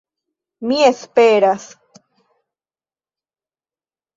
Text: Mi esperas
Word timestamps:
Mi 0.69 0.79
esperas 0.85 1.67